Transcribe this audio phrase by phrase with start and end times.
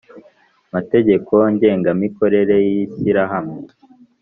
[0.73, 3.59] Mategeko ngengamikorere y ishyirahamwe